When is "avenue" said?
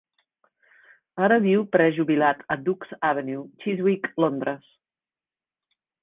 3.09-3.43